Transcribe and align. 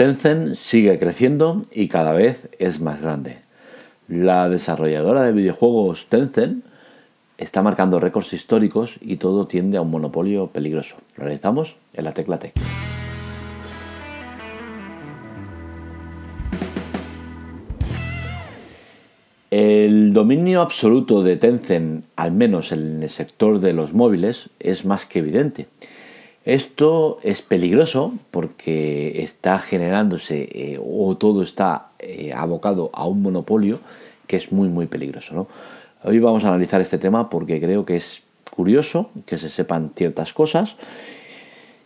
Tencent 0.00 0.54
sigue 0.54 0.98
creciendo 0.98 1.60
y 1.70 1.88
cada 1.88 2.12
vez 2.12 2.48
es 2.58 2.80
más 2.80 3.02
grande. 3.02 3.40
La 4.08 4.48
desarrolladora 4.48 5.24
de 5.24 5.32
videojuegos 5.32 6.06
Tencent 6.08 6.64
está 7.36 7.60
marcando 7.60 8.00
récords 8.00 8.32
históricos 8.32 8.96
y 9.02 9.18
todo 9.18 9.46
tiende 9.46 9.76
a 9.76 9.82
un 9.82 9.90
monopolio 9.90 10.46
peligroso. 10.46 10.96
Lo 11.18 11.24
realizamos 11.24 11.76
en 11.92 12.04
la 12.04 12.14
tecla 12.14 12.38
Tech. 12.38 12.54
El 19.50 20.14
dominio 20.14 20.62
absoluto 20.62 21.22
de 21.22 21.36
Tencent, 21.36 22.06
al 22.16 22.32
menos 22.32 22.72
en 22.72 23.02
el 23.02 23.10
sector 23.10 23.60
de 23.60 23.74
los 23.74 23.92
móviles, 23.92 24.48
es 24.60 24.86
más 24.86 25.04
que 25.04 25.18
evidente. 25.18 25.66
Esto 26.44 27.18
es 27.22 27.42
peligroso 27.42 28.14
porque 28.30 29.22
está 29.22 29.58
generándose 29.58 30.48
eh, 30.52 30.80
o 30.82 31.14
todo 31.16 31.42
está 31.42 31.88
eh, 31.98 32.32
abocado 32.34 32.90
a 32.94 33.06
un 33.06 33.20
monopolio 33.20 33.78
que 34.26 34.36
es 34.36 34.50
muy 34.50 34.68
muy 34.68 34.86
peligroso. 34.86 35.48
Hoy 36.02 36.18
vamos 36.18 36.44
a 36.44 36.48
analizar 36.48 36.80
este 36.80 36.96
tema 36.96 37.28
porque 37.28 37.60
creo 37.60 37.84
que 37.84 37.96
es 37.96 38.22
curioso 38.50 39.10
que 39.26 39.36
se 39.36 39.50
sepan 39.50 39.92
ciertas 39.94 40.32
cosas 40.32 40.76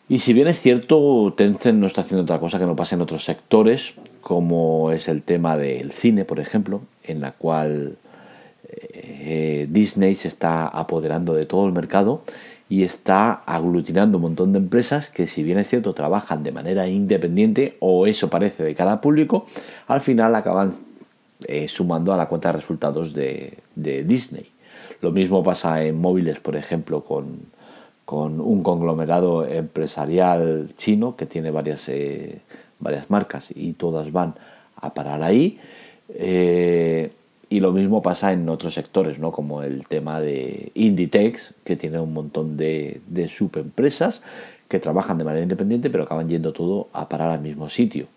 y 0.08 0.20
si 0.20 0.34
bien 0.34 0.46
es 0.46 0.60
cierto, 0.60 1.32
Tencent 1.36 1.78
no 1.78 1.86
está 1.86 2.02
haciendo 2.02 2.22
otra 2.22 2.38
cosa 2.38 2.58
que 2.58 2.66
no 2.66 2.76
pase 2.76 2.94
en 2.94 3.00
otros 3.00 3.24
sectores, 3.24 3.94
como 4.20 4.92
es 4.92 5.08
el 5.08 5.22
tema 5.22 5.56
del 5.56 5.92
cine, 5.92 6.26
por 6.26 6.40
ejemplo, 6.40 6.82
en 7.02 7.22
la 7.22 7.32
cual 7.32 7.96
eh, 8.68 9.66
Disney 9.70 10.14
se 10.14 10.28
está 10.28 10.68
apoderando 10.68 11.32
de 11.32 11.44
todo 11.44 11.66
el 11.66 11.72
mercado 11.72 12.22
y 12.68 12.82
está 12.82 13.42
aglutinando 13.46 14.18
un 14.18 14.22
montón 14.22 14.52
de 14.52 14.58
empresas 14.58 15.10
que 15.10 15.26
si 15.26 15.42
bien 15.42 15.58
es 15.58 15.68
cierto 15.68 15.92
trabajan 15.92 16.42
de 16.42 16.52
manera 16.52 16.88
independiente 16.88 17.76
o 17.80 18.06
eso 18.06 18.30
parece 18.30 18.64
de 18.64 18.74
cara 18.74 18.92
al 18.92 19.00
público, 19.00 19.46
al 19.86 20.00
final 20.00 20.34
acaban 20.34 20.72
eh, 21.46 21.68
sumando 21.68 22.12
a 22.12 22.16
la 22.16 22.26
cuenta 22.26 22.48
de 22.48 22.58
resultados 22.58 23.12
de, 23.12 23.58
de 23.74 24.04
Disney. 24.04 24.48
Lo 25.02 25.12
mismo 25.12 25.42
pasa 25.42 25.84
en 25.84 26.00
móviles, 26.00 26.40
por 26.40 26.56
ejemplo, 26.56 27.04
con, 27.04 27.40
con 28.04 28.40
un 28.40 28.62
conglomerado 28.62 29.46
empresarial 29.46 30.68
chino 30.76 31.16
que 31.16 31.26
tiene 31.26 31.50
varias, 31.50 31.88
eh, 31.88 32.40
varias 32.78 33.10
marcas 33.10 33.50
y 33.54 33.74
todas 33.74 34.10
van 34.12 34.34
a 34.76 34.94
parar 34.94 35.22
ahí. 35.22 35.58
Eh, 36.08 37.12
y 37.54 37.60
lo 37.60 37.70
mismo 37.70 38.02
pasa 38.02 38.32
en 38.32 38.48
otros 38.48 38.74
sectores, 38.74 39.20
¿no? 39.20 39.30
como 39.30 39.62
el 39.62 39.86
tema 39.86 40.20
de 40.20 40.72
Inditex, 40.74 41.54
que 41.62 41.76
tiene 41.76 42.00
un 42.00 42.12
montón 42.12 42.56
de, 42.56 43.00
de 43.06 43.28
subempresas 43.28 44.22
que 44.66 44.80
trabajan 44.80 45.18
de 45.18 45.24
manera 45.24 45.44
independiente, 45.44 45.88
pero 45.88 46.02
acaban 46.02 46.28
yendo 46.28 46.52
todo 46.52 46.88
a 46.92 47.08
parar 47.08 47.30
al 47.30 47.42
mismo 47.42 47.68
sitio. 47.68 48.08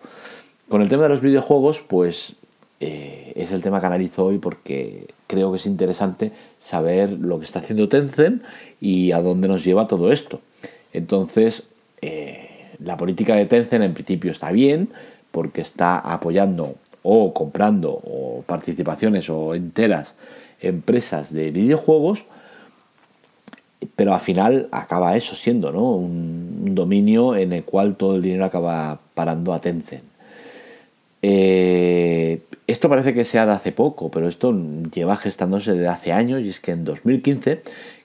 Con 0.69 0.81
el 0.81 0.89
tema 0.89 1.03
de 1.03 1.09
los 1.09 1.21
videojuegos, 1.21 1.85
pues 1.87 2.33
eh, 2.79 3.33
es 3.35 3.51
el 3.51 3.61
tema 3.61 3.79
que 3.79 3.85
analizo 3.85 4.25
hoy 4.25 4.39
porque 4.39 5.05
creo 5.27 5.51
que 5.51 5.57
es 5.57 5.67
interesante 5.67 6.31
saber 6.57 7.11
lo 7.11 7.37
que 7.37 7.45
está 7.45 7.59
haciendo 7.59 7.89
Tencent 7.89 8.41
y 8.81 9.11
a 9.11 9.21
dónde 9.21 9.47
nos 9.47 9.63
lleva 9.63 9.87
todo 9.87 10.11
esto. 10.11 10.41
Entonces, 10.93 11.69
eh, 12.01 12.71
la 12.79 12.97
política 12.97 13.35
de 13.35 13.45
Tencent 13.45 13.83
en 13.83 13.93
principio 13.93 14.31
está 14.31 14.51
bien 14.51 14.89
porque 15.29 15.61
está 15.61 15.99
apoyando 15.99 16.73
o 17.03 17.33
comprando 17.33 17.91
o 17.91 18.43
participaciones 18.45 19.29
o 19.29 19.55
enteras 19.55 20.15
empresas 20.59 21.33
de 21.33 21.51
videojuegos, 21.51 22.25
pero 23.95 24.13
al 24.13 24.19
final 24.19 24.67
acaba 24.71 25.15
eso 25.15 25.35
siendo 25.35 25.71
¿no? 25.71 25.95
un, 25.95 26.75
dominio 26.75 27.35
en 27.35 27.53
el 27.53 27.63
cual 27.63 27.95
todo 27.95 28.15
el 28.15 28.21
dinero 28.21 28.45
acaba 28.45 28.99
parando 29.13 29.53
a 29.53 29.61
Tencent. 29.61 30.03
Eh, 31.21 32.41
esto 32.67 32.89
parece 32.89 33.13
que 33.13 33.23
sea 33.23 33.45
de 33.45 33.53
hace 33.53 33.71
poco, 33.71 34.11
pero 34.11 34.27
esto 34.27 34.53
lleva 34.93 35.15
gestándose 35.15 35.73
desde 35.73 35.87
hace 35.87 36.11
años 36.11 36.43
y 36.43 36.49
es 36.49 36.59
que 36.59 36.71
en 36.71 36.83
2015, 36.83 37.61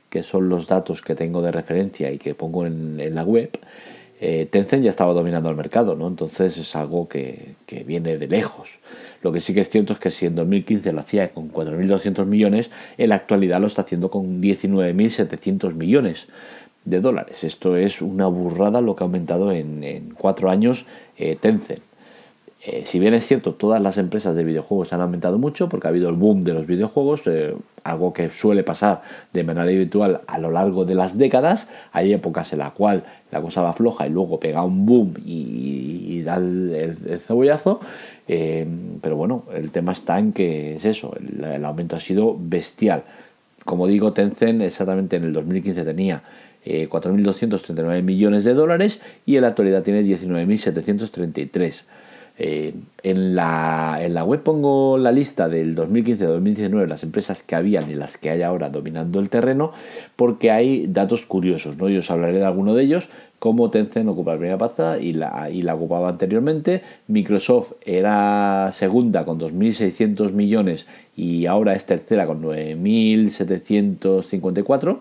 que 0.08 0.22
son 0.22 0.48
los 0.48 0.68
datos 0.68 1.02
que 1.02 1.14
tengo 1.14 1.42
de 1.42 1.50
referencia 1.50 2.10
y 2.12 2.18
que 2.18 2.34
pongo 2.34 2.64
en, 2.66 3.14
la 3.14 3.24
web, 3.24 3.50
eh, 4.24 4.46
Tencent 4.48 4.84
ya 4.84 4.90
estaba 4.90 5.14
dominando 5.14 5.50
el 5.50 5.56
mercado, 5.56 5.96
¿no? 5.96 6.06
Entonces 6.06 6.56
es 6.56 6.76
algo 6.76 7.08
que, 7.08 7.56
que, 7.66 7.82
viene 7.82 8.18
de 8.18 8.28
lejos. 8.28 8.78
Lo 9.20 9.32
que 9.32 9.40
sí 9.40 9.52
que 9.52 9.60
es 9.60 9.68
cierto 9.68 9.92
es 9.92 9.98
que 9.98 10.10
si 10.10 10.26
en 10.26 10.36
2015 10.36 10.92
lo 10.92 11.00
hacía 11.00 11.32
con 11.32 11.50
4.200 11.50 12.24
millones, 12.24 12.70
en 12.98 13.08
la 13.08 13.16
actualidad 13.16 13.60
lo 13.60 13.66
está 13.66 13.82
haciendo 13.82 14.12
con 14.12 14.40
19.700 14.40 15.74
millones 15.74 16.28
de 16.84 17.00
dólares. 17.00 17.42
Esto 17.42 17.76
es 17.76 18.00
una 18.00 18.28
burrada 18.28 18.80
lo 18.80 18.94
que 18.94 19.02
ha 19.02 19.06
aumentado 19.06 19.50
en, 19.50 19.82
en 19.82 20.10
cuatro 20.10 20.50
años 20.50 20.86
eh, 21.18 21.36
Tencent. 21.40 21.82
Eh, 22.64 22.82
si 22.84 23.00
bien 23.00 23.12
es 23.12 23.26
cierto, 23.26 23.54
todas 23.54 23.82
las 23.82 23.98
empresas 23.98 24.36
de 24.36 24.44
videojuegos 24.44 24.92
han 24.92 25.00
aumentado 25.00 25.36
mucho 25.36 25.68
porque 25.68 25.88
ha 25.88 25.90
habido 25.90 26.08
el 26.08 26.14
boom 26.14 26.42
de 26.42 26.54
los 26.54 26.64
videojuegos, 26.64 27.22
eh, 27.26 27.56
algo 27.82 28.12
que 28.12 28.30
suele 28.30 28.62
pasar 28.62 29.02
de 29.32 29.42
manera 29.42 29.64
habitual 29.64 30.20
a 30.28 30.38
lo 30.38 30.52
largo 30.52 30.84
de 30.84 30.94
las 30.94 31.18
décadas. 31.18 31.68
Hay 31.90 32.12
épocas 32.12 32.52
en 32.52 32.60
las 32.60 32.70
cuales 32.70 33.02
la 33.32 33.42
cosa 33.42 33.62
va 33.62 33.72
floja 33.72 34.06
y 34.06 34.10
luego 34.10 34.38
pega 34.38 34.62
un 34.62 34.86
boom 34.86 35.14
y, 35.24 36.22
da 36.22 36.36
el, 36.36 37.20
cebollazo. 37.26 37.80
Eh, 38.28 38.64
pero 39.00 39.16
bueno, 39.16 39.42
el 39.52 39.72
tema 39.72 39.90
está 39.90 40.20
en 40.20 40.32
que 40.32 40.76
es 40.76 40.84
eso, 40.84 41.16
el, 41.16 41.64
aumento 41.64 41.96
ha 41.96 42.00
sido 42.00 42.36
bestial. 42.38 43.02
Como 43.64 43.88
digo, 43.88 44.12
Tencent 44.12 44.62
exactamente 44.62 45.16
en 45.16 45.24
el 45.24 45.32
2015 45.32 45.84
tenía 45.84 46.22
4.239 46.64 48.02
millones 48.02 48.44
de 48.44 48.54
dólares 48.54 49.00
y 49.26 49.34
en 49.34 49.42
la 49.42 49.48
actualidad 49.48 49.82
tiene 49.82 50.04
19.733. 50.04 51.86
Eh, 52.44 52.74
en, 53.04 53.36
la, 53.36 53.98
en, 54.00 54.14
la, 54.14 54.24
web 54.24 54.42
pongo 54.42 54.98
la 54.98 55.12
lista 55.12 55.48
del 55.48 55.76
2015-2019, 55.76 56.88
las 56.88 57.04
empresas 57.04 57.40
que 57.40 57.54
habían 57.54 57.88
y 57.88 57.94
las 57.94 58.18
que 58.18 58.30
hay 58.30 58.42
ahora 58.42 58.68
dominando 58.68 59.20
el 59.20 59.28
terreno, 59.28 59.70
porque 60.16 60.50
hay 60.50 60.88
datos 60.88 61.24
curiosos. 61.24 61.78
¿no? 61.78 61.88
Yo 61.88 62.00
os 62.00 62.10
hablaré 62.10 62.38
de 62.38 62.44
alguno 62.44 62.74
de 62.74 62.82
ellos, 62.82 63.08
como 63.38 63.70
Tencent 63.70 64.08
ocupa 64.08 64.32
la 64.32 64.38
primera 64.38 64.58
plaza 64.58 64.98
y 64.98 65.12
la, 65.12 65.50
y 65.50 65.62
la 65.62 65.76
ocupaba 65.76 66.08
anteriormente. 66.08 66.82
Microsoft 67.06 67.74
era 67.86 68.70
segunda 68.72 69.24
con 69.24 69.38
2.600 69.38 70.32
millones 70.32 70.88
y 71.16 71.46
ahora 71.46 71.74
es 71.74 71.86
tercera 71.86 72.26
con 72.26 72.42
9.754. 72.42 74.98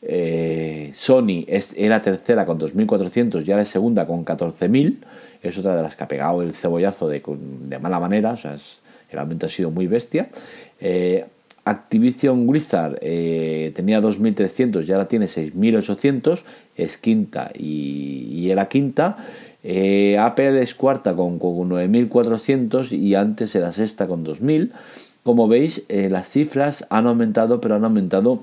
Eh, 0.00 0.92
Sony 0.94 1.44
es, 1.48 1.74
era 1.76 2.00
tercera 2.00 2.46
con 2.46 2.58
2.400 2.58 3.46
y 3.46 3.50
ahora 3.50 3.62
es 3.62 3.68
segunda 3.68 4.06
con 4.06 4.24
14.000 4.24 5.00
es 5.42 5.58
otra 5.58 5.76
de 5.76 5.82
las 5.82 5.96
que 5.96 6.04
ha 6.04 6.08
pegado 6.08 6.42
el 6.42 6.54
cebollazo 6.54 7.08
de, 7.08 7.22
mala 7.80 8.00
manera, 8.00 8.32
o 8.32 8.36
sea, 8.36 8.56
el 9.10 9.18
aumento 9.18 9.46
ha 9.46 9.48
sido 9.48 9.70
muy 9.70 9.86
bestia. 9.86 10.28
Eh, 10.80 11.24
Activision 11.64 12.46
Blizzard 12.46 12.98
eh, 13.02 13.72
tenía 13.74 14.00
2.300 14.00 14.86
y 14.88 14.92
ahora 14.92 15.06
tiene 15.06 15.26
6.800, 15.26 16.42
es 16.76 16.96
quinta 16.96 17.50
y, 17.54 18.50
era 18.50 18.68
quinta. 18.68 19.16
Eh, 19.62 20.16
Apple 20.18 20.62
es 20.62 20.74
cuarta 20.74 21.14
con, 21.14 21.38
con 21.38 21.68
9.400 21.68 22.92
y 22.92 23.14
antes 23.14 23.54
era 23.54 23.72
sexta 23.72 24.06
con 24.06 24.24
2.000. 24.24 24.70
Como 25.22 25.46
veis, 25.46 25.84
las 25.90 26.30
cifras 26.30 26.86
han 26.88 27.06
aumentado, 27.06 27.60
pero 27.60 27.74
han 27.74 27.84
aumentado 27.84 28.40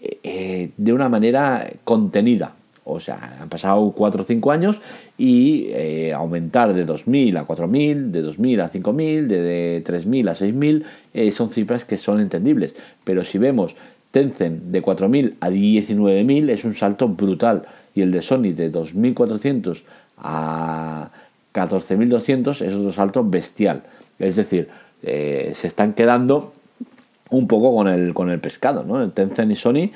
de 0.00 0.92
una 0.92 1.10
manera 1.10 1.70
contenida. 1.84 2.54
O 2.84 2.98
sea, 2.98 3.38
han 3.40 3.48
pasado 3.48 3.92
4 3.92 4.22
o 4.22 4.24
5 4.24 4.50
años 4.50 4.80
y 5.16 5.66
eh, 5.68 6.12
aumentar 6.12 6.74
de 6.74 6.86
2.000 6.86 7.38
a 7.38 7.46
4.000, 7.46 8.10
de 8.10 8.24
2.000 8.24 8.60
a 8.60 8.70
5.000, 8.70 9.26
de, 9.26 9.84
3.000 9.84 10.28
a 10.28 10.34
6.000, 10.34 10.84
eh, 11.14 11.30
son 11.30 11.50
cifras 11.50 11.84
que 11.84 11.96
son 11.96 12.20
entendibles. 12.20 12.74
Pero 13.04 13.22
si 13.24 13.38
vemos 13.38 13.76
Tencent 14.10 14.64
de 14.64 14.82
4.000 14.82 15.34
a 15.40 15.48
19.000 15.50 16.50
es 16.50 16.64
un 16.64 16.74
salto 16.74 17.08
brutal 17.08 17.62
y 17.94 18.02
el 18.02 18.10
de 18.10 18.20
Sony 18.20 18.52
de 18.52 18.72
2.400 18.72 19.82
a 20.18 21.10
14.200 21.54 22.50
es 22.62 22.74
otro 22.74 22.92
salto 22.92 23.24
bestial. 23.24 23.84
Es 24.18 24.36
decir, 24.36 24.68
eh, 25.02 25.52
se 25.54 25.68
están 25.68 25.92
quedando 25.92 26.52
un 27.30 27.46
poco 27.46 27.74
con 27.74 27.88
el, 27.88 28.12
con 28.12 28.28
el 28.30 28.40
pescado, 28.40 28.84
¿no? 28.84 29.08
Tencent 29.10 29.52
y 29.52 29.56
Sony 29.56 29.90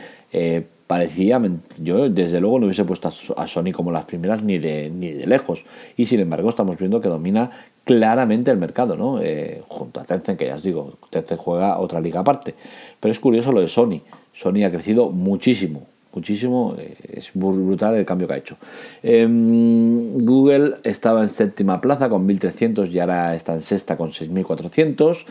parecía, 0.86 1.40
yo 1.78 2.08
desde 2.08 2.40
luego 2.40 2.60
no 2.60 2.66
hubiese 2.66 2.84
puesto 2.84 3.10
a 3.36 3.46
Sony 3.46 3.72
como 3.72 3.90
las 3.90 4.04
primeras 4.04 4.42
ni 4.42 4.58
de, 4.58 4.90
ni 4.90 5.10
de 5.10 5.26
lejos. 5.26 5.64
Y 5.96 6.06
sin 6.06 6.20
embargo 6.20 6.48
estamos 6.48 6.78
viendo 6.78 7.00
que 7.00 7.08
domina 7.08 7.50
claramente 7.84 8.50
el 8.50 8.56
mercado, 8.56 8.96
¿no? 8.96 9.20
Eh, 9.20 9.62
junto 9.68 10.00
a 10.00 10.04
Tencent, 10.04 10.38
que 10.38 10.46
ya 10.46 10.56
os 10.56 10.62
digo, 10.62 10.98
Tencent 11.10 11.40
juega 11.40 11.78
otra 11.78 12.00
liga 12.00 12.20
aparte. 12.20 12.54
Pero 13.00 13.12
es 13.12 13.18
curioso 13.18 13.52
lo 13.52 13.60
de 13.60 13.68
Sony. 13.68 14.00
Sony 14.32 14.64
ha 14.64 14.70
crecido 14.70 15.10
muchísimo, 15.10 15.86
muchísimo. 16.12 16.76
Eh, 16.78 16.94
es 17.14 17.30
brutal 17.34 17.96
el 17.96 18.04
cambio 18.04 18.28
que 18.28 18.34
ha 18.34 18.38
hecho. 18.38 18.56
Em, 19.02 20.18
Google 20.24 20.76
estaba 20.84 21.22
en 21.22 21.28
séptima 21.28 21.80
plaza 21.80 22.08
con 22.08 22.26
1.300 22.28 22.90
y 22.90 22.98
ahora 23.00 23.34
está 23.34 23.54
en 23.54 23.60
sexta 23.60 23.96
con 23.96 24.10
6.400. 24.10 25.24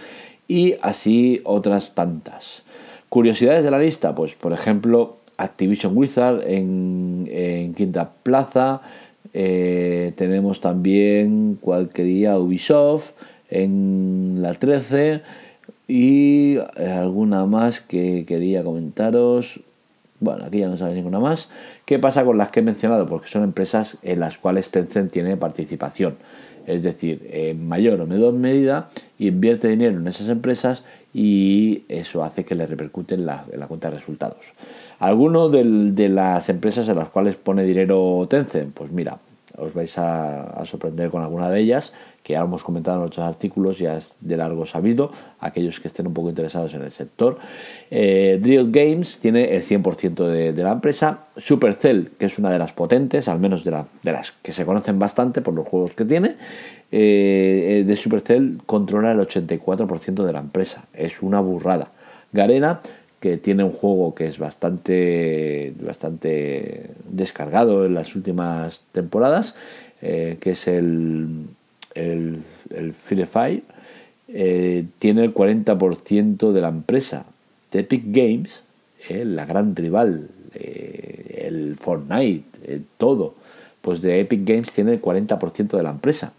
Y 0.48 0.76
así 0.82 1.42
otras 1.44 1.96
tantas. 1.96 2.64
Curiosidades 3.10 3.64
de 3.64 3.72
la 3.72 3.80
lista, 3.80 4.14
pues 4.14 4.36
por 4.36 4.54
ejemplo, 4.54 5.18
Activision 5.38 5.96
Wizard 5.98 6.44
en, 6.48 7.74
quinta 7.76 8.12
plaza, 8.24 8.82
Eh, 9.38 10.14
tenemos 10.16 10.62
también 10.62 11.58
cual 11.60 11.90
quería 11.90 12.40
Ubisoft 12.40 13.12
en 13.50 14.38
la 14.40 14.54
13 14.54 15.24
y 15.90 16.56
eh, 16.56 16.64
alguna 16.88 17.46
más 17.46 17.82
que 17.82 18.24
quería 18.26 18.64
comentaros. 18.64 19.60
Bueno, 20.22 20.46
aquí 20.46 20.60
ya 20.60 20.70
no 20.70 20.78
sale 20.78 20.96
ninguna 20.96 21.20
más. 21.20 21.50
¿Qué 21.86 22.00
pasa 22.00 22.24
con 22.24 22.38
las 22.38 22.50
que 22.50 22.62
he 22.62 22.64
mencionado? 22.64 23.06
Porque 23.08 23.28
son 23.28 23.44
empresas 23.44 23.98
en 24.02 24.22
las 24.22 24.38
cuales 24.38 24.72
Tencent 24.72 25.12
tiene 25.12 25.36
participación. 25.36 26.16
Es 26.66 26.84
decir, 26.84 27.28
en 27.32 27.68
mayor 27.68 28.02
o 28.02 28.08
menor 28.08 28.34
medida 28.34 28.90
invierte 29.20 29.68
dinero 29.68 29.98
en 29.98 30.08
esas 30.08 30.30
empresas 30.30 30.84
y 31.14 31.84
eso 31.88 32.24
hace 32.24 32.44
que 32.44 32.56
le 32.56 32.66
repercute 32.66 33.16
en 33.16 33.26
la, 33.26 33.46
cuenta 33.68 33.90
de 33.90 33.96
resultados. 33.96 34.54
¿Alguno 35.00 35.50
de 35.50 36.10
las 36.10 36.50
empresas 36.50 36.90
en 36.90 36.98
las 36.98 37.10
cuales 37.10 37.36
pone 37.36 37.64
dinero 37.64 38.28
Tencent? 38.30 38.74
Pues 38.74 38.92
mira, 38.92 39.20
os 39.58 39.74
vais 39.74 39.98
a, 39.98 40.64
sorprender 40.66 41.10
con 41.10 41.22
alguna 41.22 41.50
de 41.50 41.60
ellas, 41.60 41.94
que 42.24 42.34
ya 42.34 42.42
hemos 42.42 42.64
comentado 42.64 42.98
en 42.98 43.06
otros 43.06 43.26
artículos, 43.26 43.78
ya 43.78 43.98
es 43.98 44.16
de 44.20 44.38
largo 44.38 44.66
sabido, 44.66 45.12
aquellos 45.40 45.80
que 45.80 45.88
estén 45.88 46.08
un 46.08 46.14
poco 46.14 46.30
interesados 46.30 46.74
en 46.74 46.82
el 46.82 46.92
sector. 46.92 47.38
Eh, 47.92 48.40
Games 48.42 49.20
tiene 49.20 49.56
el 49.56 49.64
100% 49.64 50.26
de, 50.26 50.54
de, 50.54 50.64
la 50.64 50.72
empresa. 50.72 51.26
Supercell, 51.38 52.12
que 52.18 52.26
es 52.26 52.40
una 52.40 52.52
de 52.52 52.60
las 52.60 52.74
potentes, 52.74 53.28
al 53.28 53.40
menos 53.40 53.64
de, 53.64 53.72
las 54.04 54.32
que 54.32 54.52
se 54.52 54.66
conocen 54.66 54.98
bastante 54.98 55.42
por 55.42 55.54
los 55.54 55.68
juegos 55.68 55.92
que 55.92 56.06
tiene, 56.06 56.36
eh, 56.92 57.84
de 57.86 57.96
Supercell 57.96 58.58
controla 58.66 59.12
el 59.12 59.20
84% 59.20 60.24
de 60.24 60.34
la 60.34 60.40
empresa. 60.40 60.86
Es 60.94 61.22
una 61.22 61.40
burrada. 61.40 61.90
Garena 62.32 62.82
que 63.20 63.38
tiene 63.38 63.64
un 63.64 63.72
juego 63.72 64.14
que 64.14 64.26
es 64.26 64.38
bastante, 64.38 65.74
bastante 65.80 66.90
descargado 67.10 67.86
en 67.86 67.94
las 67.94 68.16
últimas 68.16 68.84
temporadas, 68.92 69.56
eh, 70.02 70.38
que 70.40 70.52
es 70.52 70.68
el, 70.68 71.48
el, 71.94 72.40
el 72.70 72.94
Free 72.94 73.26
Fire, 73.26 73.64
eh, 74.28 74.86
tiene 75.00 75.24
el 75.24 75.34
40% 75.34 76.52
de 76.52 76.62
la 76.62 76.70
empresa. 76.70 77.26
Epic 77.72 78.04
Games, 78.06 78.64
eh, 79.10 79.26
la 79.26 79.46
gran 79.46 79.76
rival, 79.76 80.30
el 80.54 81.76
Fortnite, 81.76 82.82
todo, 82.98 83.36
pues 83.82 84.02
de 84.02 84.22
Epic 84.22 84.46
Games 84.46 84.72
tiene 84.72 84.94
el 84.94 85.02
40% 85.02 85.76
de 85.76 85.84
la 85.84 85.90
empresa 85.90 86.32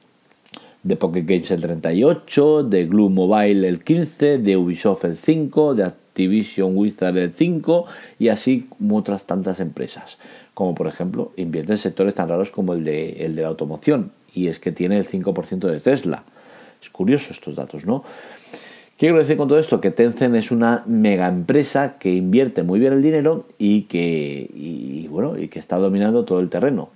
de 0.86 0.96
Pocket 0.96 1.24
Games 1.26 1.50
el 1.50 1.60
38, 1.60 2.62
de 2.62 2.86
Glue 2.86 3.10
Mobile 3.10 3.68
el 3.68 3.82
15, 3.82 4.38
de 4.38 4.56
Ubisoft 4.56 5.04
el 5.04 5.16
5, 5.16 5.74
de 5.74 5.82
Activision 6.16 6.74
el 6.78 7.34
5 7.34 7.86
y 8.18 8.28
así 8.28 8.68
como 8.70 8.96
otras 8.96 9.26
tantas 9.26 9.60
empresas. 9.60 10.16
Como 10.54 10.74
por 10.74 10.86
ejemplo, 10.86 11.32
invierte 11.36 11.74
en 11.74 11.78
sectores 11.78 12.14
tan 12.14 12.30
raros 12.30 12.50
como 12.50 12.72
el 12.72 12.84
de, 12.84 13.24
el 13.26 13.36
de 13.36 13.42
la 13.42 13.48
automoción 13.48 14.12
y 14.32 14.48
es 14.48 14.58
que 14.58 14.72
tiene 14.72 14.96
el 14.96 15.06
5% 15.06 15.58
de 15.68 15.78
Tesla. 15.78 16.24
Es 16.80 16.88
curioso 16.88 17.32
estos 17.32 17.54
datos, 17.54 17.84
¿no? 17.84 18.02
¿Qué 18.02 19.08
quiero 19.08 19.18
decir 19.18 19.36
con 19.36 19.46
todo 19.46 19.58
esto? 19.58 19.78
Que 19.78 19.90
Tencent 19.90 20.34
es 20.36 20.50
una 20.50 20.82
mega 20.86 21.28
empresa 21.28 21.98
que 21.98 22.14
invierte 22.14 22.62
muy 22.62 22.80
bien 22.80 22.94
el 22.94 23.02
dinero 23.02 23.46
y 23.58 23.82
que, 23.82 25.06
bueno, 25.10 25.36
y 25.36 25.48
que 25.48 25.58
está 25.58 25.76
dominando 25.76 26.24
todo 26.24 26.40
el 26.40 26.48
terreno. 26.48 26.88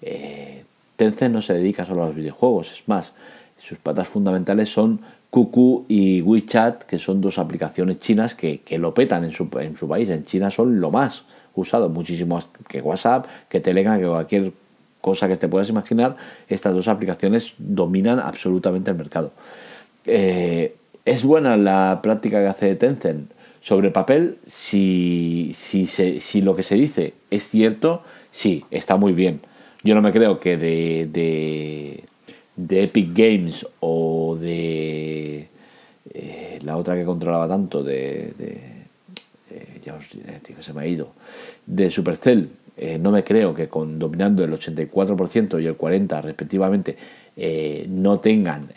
Eh, 0.00 0.62
Tencent 0.94 1.34
no 1.34 1.42
se 1.42 1.54
dedica 1.54 1.84
solo 1.84 2.04
a 2.04 2.06
los 2.06 2.14
videojuegos, 2.14 2.70
es 2.70 2.86
más, 2.86 3.14
sus 3.58 3.78
patas 3.78 4.08
fundamentales 4.08 4.68
son 4.68 5.00
QQ 5.30 5.86
y 5.88 6.22
WeChat, 6.22 6.84
que 6.84 6.98
son 6.98 7.20
dos 7.20 7.38
aplicaciones 7.38 8.00
chinas 8.00 8.34
que, 8.34 8.60
lo 8.78 8.94
petan 8.94 9.24
en 9.24 9.32
su, 9.32 9.48
en 9.60 9.76
su, 9.76 9.88
país. 9.88 10.08
En 10.10 10.24
China 10.24 10.50
son 10.50 10.80
lo 10.80 10.90
más 10.90 11.24
usado, 11.54 11.88
muchísimo 11.88 12.36
más 12.36 12.48
que 12.68 12.80
WhatsApp, 12.80 13.26
que 13.48 13.60
Telegram, 13.60 13.98
que 13.98 14.06
cualquier 14.06 14.52
cosa 15.00 15.28
que 15.28 15.36
te 15.36 15.48
puedas 15.48 15.68
imaginar. 15.70 16.16
Estas 16.48 16.74
dos 16.74 16.88
aplicaciones 16.88 17.54
dominan 17.58 18.18
absolutamente 18.18 18.90
el 18.90 18.96
mercado. 18.96 19.32
Eh, 20.04 20.76
¿Es 21.04 21.24
buena 21.24 21.56
la 21.56 22.00
práctica 22.02 22.40
que 22.40 22.46
hace 22.46 22.74
Tencent? 22.74 23.30
Sobre 23.60 23.90
papel, 23.90 24.38
si, 24.46 25.52
si, 25.54 25.86
si 25.86 26.40
lo 26.40 26.56
que 26.56 26.62
se 26.62 26.76
dice 26.76 27.14
es 27.30 27.48
cierto, 27.48 28.02
sí, 28.30 28.64
está 28.70 28.96
muy 28.96 29.12
bien 29.12 29.40
yo 29.82 29.94
no 29.94 30.02
me 30.02 30.12
creo 30.12 30.40
que 30.40 30.56
de, 30.56 32.04
Epic 32.68 33.10
Games 33.12 33.66
o 33.80 34.36
de 34.40 35.48
eh, 36.12 36.58
la 36.62 36.76
otra 36.76 36.96
que 36.96 37.04
controlaba 37.04 37.46
tanto, 37.46 37.82
de, 37.82 38.32
de 38.36 38.60
eh, 39.50 39.80
ya 39.84 39.94
os 39.94 40.10
diré, 40.10 40.40
que 40.42 40.62
se 40.62 40.72
me 40.72 40.82
ha 40.82 40.86
ido, 40.86 41.12
de 41.66 41.90
Supercell, 41.90 42.48
eh, 42.76 42.98
no 42.98 43.10
me 43.10 43.22
creo 43.22 43.54
que 43.54 43.68
con 43.68 43.98
dominando 43.98 44.42
el 44.42 44.52
84% 44.52 45.62
y 45.62 45.66
el 45.66 45.76
40% 45.76 46.22
respectivamente 46.22 46.96
no 47.88 48.20
tengan 48.20 48.68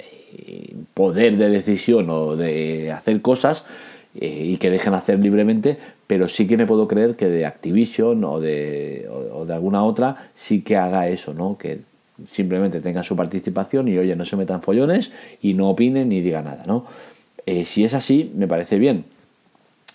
poder 0.94 1.38
de 1.38 1.50
decisión 1.50 2.10
o 2.10 2.36
de 2.36 2.92
hacer 2.92 3.22
cosas 3.22 3.66
y 4.14 4.58
que 4.58 4.70
dejen 4.70 4.94
hacer 4.94 5.20
libremente, 5.20 5.78
pero 6.08 6.28
sí 6.28 6.48
que 6.48 6.58
me 6.58 6.66
puedo 6.66 6.88
creer 6.88 7.16
que 7.16 7.28
de 7.28 7.46
Activision 7.46 8.24
o 8.24 8.40
de, 8.40 9.10
o, 9.10 9.46
de 9.46 9.54
alguna 9.54 9.84
otra 9.84 10.30
sí 10.34 10.62
que 10.62 10.78
haga 10.78 11.08
eso, 11.08 11.34
¿no? 11.34 11.58
Que 11.58 11.80
simplemente 12.32 12.82
tenga 12.82 13.04
su 13.04 13.16
participación 13.16 13.88
y 13.88 13.98
oye, 13.98 14.16
no 14.16 14.26
se 14.26 14.36
metan 14.36 14.62
follones 14.62 15.12
y 15.42 15.54
no 15.54 15.70
opinen 15.70 16.10
ni 16.10 16.22
diga 16.22 16.42
nada, 16.42 16.64
¿no? 16.68 16.86
Eh, 17.46 17.66
si 17.66 17.84
es 17.84 17.94
así, 17.94 18.32
me 18.36 18.48
parece 18.48 18.78
bien. 18.78 19.06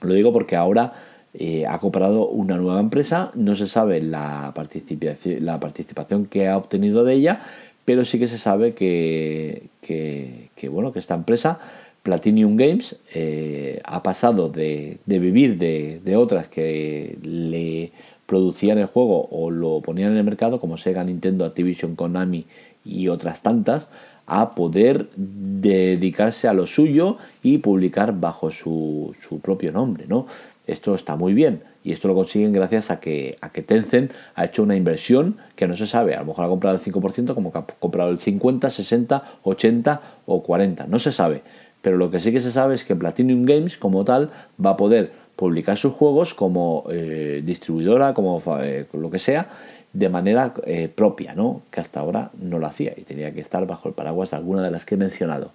Lo 0.02 0.14
digo 0.14 0.32
porque 0.32 0.56
ahora 0.56 0.92
eh, 1.34 1.66
ha 1.66 1.78
comprado 1.78 2.28
una 2.28 2.56
nueva 2.56 2.80
empresa, 2.80 3.30
no 3.34 3.54
se 3.54 3.68
sabe 3.68 4.00
la 4.02 4.52
participación, 4.54 5.44
la 5.44 5.60
participación 5.60 6.26
que 6.26 6.48
ha 6.48 6.56
obtenido 6.56 7.04
de 7.04 7.14
ella, 7.14 7.40
pero 7.84 8.04
sí 8.04 8.18
que 8.18 8.26
se 8.26 8.38
sabe 8.38 8.74
que, 8.74 9.68
que, 9.80 10.68
bueno, 10.68 10.92
que 10.92 10.98
esta 10.98 11.14
empresa 11.14 11.58
Platinum 12.02 12.56
Games 12.56 12.96
eh, 13.14 13.80
ha 13.84 14.02
pasado 14.02 14.48
de, 14.48 14.98
vivir 15.06 15.56
de, 15.56 16.16
otras 16.16 16.48
que 16.48 17.16
le 17.22 17.92
producían 18.28 18.76
el 18.76 18.86
juego 18.86 19.26
o 19.30 19.50
lo 19.50 19.80
ponían 19.80 20.12
en 20.12 20.18
el 20.18 20.24
mercado, 20.24 20.60
como 20.60 20.76
Sega, 20.76 21.02
Nintendo, 21.02 21.46
Activision, 21.46 21.96
Konami 21.96 22.44
y 22.84 23.08
otras 23.08 23.42
tantas, 23.42 23.88
a 24.26 24.54
poder 24.54 25.08
dedicarse 25.16 26.46
a 26.46 26.52
lo 26.52 26.66
suyo 26.66 27.16
y 27.42 27.58
publicar 27.58 28.20
bajo 28.20 28.50
su, 28.50 29.16
propio 29.42 29.72
nombre. 29.72 30.04
¿no? 30.06 30.26
Esto 30.66 30.94
está 30.94 31.16
muy 31.16 31.32
bien 31.32 31.62
y 31.82 31.92
esto 31.92 32.06
lo 32.06 32.14
consiguen 32.14 32.52
gracias 32.52 32.90
a 32.90 33.00
que, 33.00 33.34
a 33.40 33.48
que 33.48 33.62
Tencent 33.62 34.12
ha 34.34 34.44
hecho 34.44 34.62
una 34.62 34.76
inversión 34.76 35.38
que 35.56 35.66
no 35.66 35.74
se 35.74 35.86
sabe. 35.86 36.14
A 36.14 36.20
lo 36.20 36.26
mejor 36.26 36.44
ha 36.44 36.48
comprado 36.48 36.76
el 36.76 36.82
5%, 36.82 37.34
como 37.34 37.50
que 37.50 37.58
ha 37.58 37.66
comprado 37.66 38.10
el 38.10 38.18
50, 38.18 38.68
60, 38.68 39.24
80 39.42 40.02
o 40.26 40.42
40. 40.42 40.86
No 40.86 40.98
se 40.98 41.12
sabe 41.12 41.42
pero 41.80 41.96
lo 41.96 42.10
que 42.10 42.20
sí 42.20 42.32
que 42.32 42.40
se 42.40 42.50
sabe 42.50 42.74
es 42.74 42.84
que 42.84 42.96
Platinum 42.96 43.44
Games 43.44 43.78
como 43.78 44.04
tal 44.04 44.30
va 44.64 44.70
a 44.70 44.76
poder 44.76 45.12
publicar 45.38 45.76
sus 45.76 45.92
juegos 45.92 46.34
como 46.34 46.82
eh, 46.90 47.42
distribuidora, 47.44 48.12
como 48.12 48.42
eh, 48.60 48.86
lo 48.92 49.08
que 49.08 49.20
sea, 49.20 49.46
de 49.92 50.08
manera 50.08 50.52
eh, 50.66 50.88
propia, 50.92 51.32
¿no? 51.32 51.62
que 51.70 51.80
hasta 51.80 52.00
ahora 52.00 52.32
no 52.42 52.58
lo 52.58 52.66
hacía 52.66 52.92
y 52.96 53.02
tenía 53.02 53.32
que 53.32 53.40
estar 53.40 53.64
bajo 53.64 53.88
el 53.88 53.94
paraguas 53.94 54.32
de 54.32 54.36
alguna 54.36 54.64
de 54.64 54.72
las 54.72 54.84
que 54.84 54.96
he 54.96 54.98
mencionado. 54.98 55.52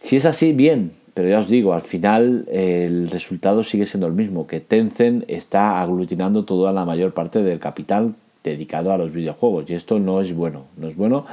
Si 0.00 0.16
es 0.16 0.24
así, 0.24 0.52
bien, 0.52 0.92
pero 1.12 1.28
ya 1.28 1.40
os 1.40 1.48
digo, 1.48 1.74
al 1.74 1.82
final 1.82 2.46
el 2.50 3.10
resultado 3.10 3.62
sigue 3.62 3.84
siendo 3.84 4.06
el 4.06 4.14
mismo, 4.14 4.46
que 4.46 4.60
Tencent 4.60 5.24
está 5.28 5.82
aglutinando 5.82 6.46
toda 6.46 6.72
la 6.72 6.86
mayor 6.86 7.12
parte 7.12 7.42
del 7.42 7.60
capital 7.60 8.14
dedicado 8.42 8.92
a 8.92 8.96
los 8.98 9.12
videojuegos 9.12 9.68
y 9.68 9.74
esto 9.74 9.98
no 9.98 10.22
es 10.22 10.34
bueno, 10.34 10.64
no 10.78 10.88
es 10.88 10.96
bueno 10.96 11.26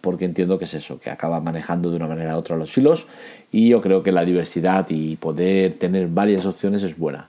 porque 0.00 0.26
entiendo 0.26 0.58
que 0.58 0.66
es 0.66 0.74
eso, 0.74 1.00
que 1.00 1.10
acaba 1.10 1.40
manejando 1.40 1.90
de 1.90 1.96
una 1.96 2.06
manera 2.06 2.36
u 2.36 2.38
otra 2.38 2.56
los 2.56 2.76
hilos 2.76 3.06
y 3.50 3.68
yo 3.68 3.80
creo 3.80 4.02
que 4.02 4.12
la 4.12 4.24
diversidad 4.24 4.86
y 4.90 5.16
poder 5.16 5.74
tener 5.74 6.08
varias 6.08 6.44
opciones 6.44 6.82
es 6.82 6.96
buena. 6.98 7.28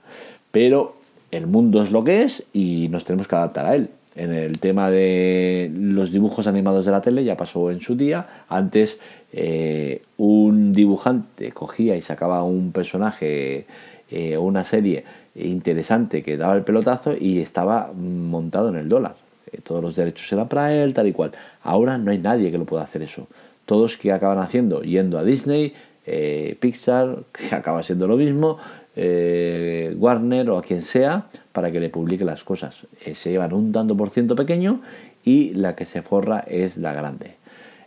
Pero 0.50 0.96
el 1.30 1.46
mundo 1.46 1.80
es 1.80 1.90
lo 1.90 2.04
que 2.04 2.22
es 2.22 2.44
y 2.52 2.88
nos 2.90 3.04
tenemos 3.04 3.28
que 3.28 3.36
adaptar 3.36 3.66
a 3.66 3.74
él. 3.74 3.88
En 4.14 4.32
el 4.32 4.58
tema 4.58 4.90
de 4.90 5.70
los 5.72 6.12
dibujos 6.12 6.46
animados 6.46 6.84
de 6.84 6.90
la 6.90 7.00
tele 7.00 7.24
ya 7.24 7.36
pasó 7.36 7.70
en 7.70 7.80
su 7.80 7.96
día. 7.96 8.26
Antes 8.48 8.98
eh, 9.32 10.02
un 10.18 10.72
dibujante 10.72 11.52
cogía 11.52 11.96
y 11.96 12.02
sacaba 12.02 12.42
un 12.42 12.72
personaje 12.72 13.64
eh, 14.10 14.36
o 14.36 14.42
una 14.42 14.64
serie 14.64 15.04
interesante 15.34 16.22
que 16.22 16.36
daba 16.36 16.56
el 16.56 16.62
pelotazo 16.62 17.14
y 17.18 17.38
estaba 17.38 17.92
montado 17.94 18.68
en 18.68 18.76
el 18.76 18.88
dólar 18.88 19.14
todos 19.62 19.82
los 19.82 19.96
derechos 19.96 20.32
eran 20.32 20.48
para 20.48 20.74
él, 20.74 20.94
tal 20.94 21.06
y 21.08 21.12
cual. 21.12 21.32
Ahora 21.62 21.98
no 21.98 22.10
hay 22.10 22.18
nadie 22.18 22.50
que 22.50 22.58
lo 22.58 22.64
pueda 22.64 22.82
hacer 22.82 23.02
eso. 23.02 23.26
Todos 23.66 23.96
que 23.96 24.12
acaban 24.12 24.38
haciendo, 24.38 24.82
yendo 24.82 25.18
a 25.18 25.24
Disney, 25.24 25.74
eh, 26.06 26.56
Pixar, 26.60 27.24
que 27.32 27.54
acaba 27.54 27.82
siendo 27.82 28.06
lo 28.06 28.16
mismo, 28.16 28.58
eh, 28.96 29.94
Warner 29.98 30.50
o 30.50 30.58
a 30.58 30.62
quien 30.62 30.82
sea, 30.82 31.26
para 31.52 31.70
que 31.70 31.80
le 31.80 31.90
publique 31.90 32.24
las 32.24 32.44
cosas. 32.44 32.86
se 33.12 33.30
llevan 33.30 33.52
un 33.52 33.72
tanto 33.72 33.96
por 33.96 34.10
ciento 34.10 34.34
pequeño 34.34 34.80
y 35.24 35.54
la 35.54 35.76
que 35.76 35.84
se 35.84 36.02
forra 36.02 36.40
es 36.40 36.76
la 36.76 36.92
grande. 36.92 37.34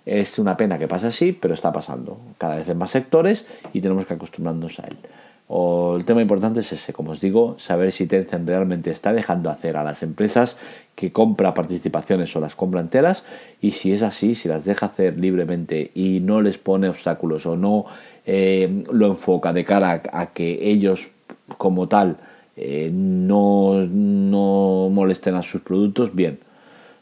Es 0.05 0.38
una 0.38 0.58
pena 0.58 0.77
que 0.77 0.88
pase 0.88 1.08
así, 1.08 1.32
pero 1.32 1.53
está 1.53 1.72
pasando 1.72 2.20
cada 2.38 2.55
vez 2.55 2.67
en 2.67 2.77
más 2.77 2.91
sectores 2.91 3.46
y 3.72 3.79
tenemos 3.79 4.05
que 4.05 4.13
acostumbrarnos 4.13 4.79
a 4.79 4.84
él. 4.88 4.98
O 5.47 5.97
el 5.97 6.05
tema 6.05 6.21
importante 6.21 6.62
es 6.62 6.71
ese, 6.71 6.93
como 6.93 7.12
os 7.12 7.19
digo, 7.19 7.55
saber 7.59 7.91
si 7.91 8.07
Tencent 8.07 8.47
realmente 8.47 8.91
está 8.91 9.12
dejando 9.12 9.50
hacer 9.50 9.75
a 9.75 9.83
las 9.83 10.01
empresas 10.01 10.57
que 10.95 11.12
compra 11.12 11.53
participaciones 11.53 12.33
o 12.35 12.39
las 12.39 12.55
compra 12.55 12.79
enteras 12.79 13.23
y 13.62 13.71
si 13.71 13.91
es 13.91 14.03
así, 14.03 14.35
si 14.35 14.47
las 14.47 14.63
deja 14.63 14.85
hacer 14.85 15.19
libremente 15.19 15.91
y 15.95 16.21
no 16.21 16.41
les 16.41 16.57
pone 16.57 16.88
obstáculos 16.88 17.45
o 17.45 17.57
no 17.57 17.85
eh, 18.25 18.85
lo 18.91 19.07
enfoca 19.07 19.51
de 19.51 19.65
cara 19.65 20.01
a, 20.12 20.27
que 20.27 20.69
ellos 20.69 21.09
como 21.57 21.88
tal 21.89 22.17
eh, 22.55 22.89
no, 22.93 23.85
no, 23.85 24.89
molesten 24.89 25.35
a 25.35 25.43
sus 25.43 25.62
productos, 25.62 26.15
bien. 26.15 26.39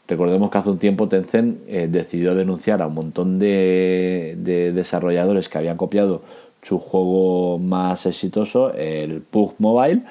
Recordemos 0.08 0.50
que 0.50 0.58
hace 0.58 0.70
un 0.70 0.78
tiempo 0.78 1.08
Tencent 1.08 1.60
eh, 1.68 1.88
decidió 1.88 2.34
denunciar 2.34 2.82
a 2.82 2.88
un 2.88 2.94
montón 2.94 3.38
de, 3.38 4.34
de 4.38 4.72
desarrolladores 4.72 5.48
que 5.48 5.58
habían 5.58 5.76
copiado 5.76 6.22
su 6.62 6.78
juego 6.78 7.58
más 7.58 8.06
exitoso, 8.06 8.72
el 8.72 9.20
PUG 9.20 9.54
Mobile. 9.58 10.02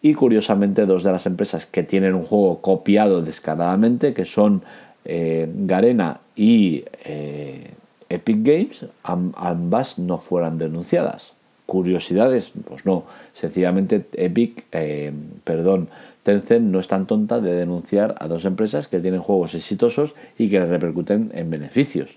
Y 0.00 0.14
curiosamente, 0.14 0.86
dos 0.86 1.02
de 1.02 1.10
las 1.10 1.26
empresas 1.26 1.66
que 1.66 1.82
tienen 1.82 2.14
un 2.14 2.22
juego 2.22 2.60
copiado 2.60 3.20
descaradamente, 3.20 4.14
que 4.14 4.24
son 4.24 4.62
eh, 5.04 5.50
Garena 5.52 6.20
y 6.36 6.84
eh, 7.04 7.72
Epic 8.08 8.38
Games, 8.42 8.86
ambas 9.02 9.98
no 9.98 10.18
fueran 10.18 10.56
denunciadas. 10.56 11.32
Curiosidades, 11.66 12.52
pues 12.66 12.86
no. 12.86 13.04
Sencillamente 13.32 14.06
Epic, 14.12 14.66
eh, 14.72 15.12
perdón, 15.42 15.88
Tencent 16.22 16.64
no 16.64 16.78
es 16.78 16.88
tan 16.88 17.06
tonta 17.06 17.40
de 17.40 17.52
denunciar 17.52 18.14
a 18.20 18.28
dos 18.28 18.44
empresas 18.44 18.86
que 18.86 19.00
tienen 19.00 19.20
juegos 19.20 19.54
exitosos 19.54 20.14
y 20.38 20.48
que 20.48 20.60
les 20.60 20.68
repercuten 20.68 21.32
en 21.34 21.50
beneficios 21.50 22.16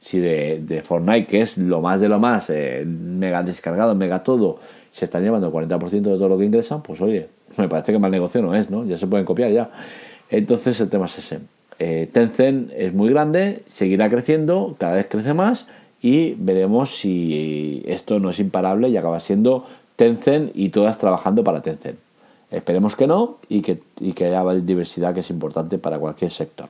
si 0.00 0.18
de, 0.18 0.82
Fortnite, 0.82 1.26
que 1.26 1.40
es 1.40 1.58
lo 1.58 1.80
más 1.80 2.00
de 2.00 2.08
lo 2.08 2.18
más, 2.18 2.50
eh, 2.50 2.84
mega 2.86 3.42
descargado, 3.42 3.94
mega 3.94 4.22
todo, 4.22 4.58
se 4.92 5.04
están 5.04 5.22
llevando 5.22 5.48
el 5.48 5.52
40% 5.52 5.90
de 5.90 6.00
todo 6.00 6.28
lo 6.28 6.38
que 6.38 6.44
ingresan, 6.44 6.82
pues 6.82 7.00
oye, 7.00 7.28
me 7.56 7.68
parece 7.68 7.92
que 7.92 7.98
mal 7.98 8.10
negocio 8.10 8.42
no 8.42 8.54
es, 8.54 8.70
¿no? 8.70 8.84
Ya 8.84 8.96
se 8.98 9.06
pueden 9.06 9.26
copiar 9.26 9.50
ya. 9.50 9.70
Entonces 10.30 10.80
el 10.80 10.88
tema 10.88 11.06
es 11.06 11.18
ese. 11.18 11.38
Eh, 11.78 12.08
Tencent 12.12 12.72
es 12.74 12.92
muy 12.92 13.08
grande, 13.08 13.62
seguirá 13.66 14.10
creciendo, 14.10 14.74
cada 14.78 14.94
vez 14.94 15.06
crece 15.08 15.32
más 15.32 15.68
y 16.02 16.34
veremos 16.34 16.96
si 16.96 17.82
esto 17.86 18.18
no 18.18 18.30
es 18.30 18.40
imparable 18.40 18.88
y 18.88 18.96
acaba 18.96 19.20
siendo 19.20 19.64
Tencent 19.96 20.50
y 20.54 20.70
todas 20.70 20.98
trabajando 20.98 21.44
para 21.44 21.62
Tencent. 21.62 21.98
Esperemos 22.50 22.96
que 22.96 23.06
no 23.06 23.38
y 23.48 23.60
que, 23.60 23.80
y 24.00 24.12
que 24.12 24.26
haya 24.26 24.42
diversidad 24.54 25.14
que 25.14 25.20
es 25.20 25.30
importante 25.30 25.78
para 25.78 25.98
cualquier 25.98 26.30
sector. 26.30 26.68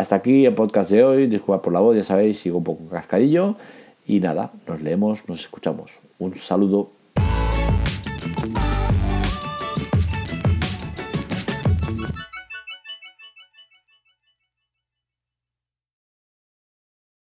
Hasta 0.00 0.16
aquí 0.16 0.46
el 0.46 0.54
podcast 0.54 0.90
de 0.90 1.04
hoy. 1.04 1.26
Disculpad 1.26 1.60
por 1.60 1.74
la 1.74 1.80
voz, 1.80 1.94
ya 1.94 2.02
sabéis, 2.02 2.38
sigo 2.38 2.56
un 2.56 2.64
poco 2.64 2.88
cascadillo. 2.88 3.56
Y 4.06 4.18
nada, 4.18 4.50
nos 4.66 4.80
leemos, 4.80 5.28
nos 5.28 5.40
escuchamos. 5.40 6.00
Un 6.18 6.34
saludo. 6.36 6.88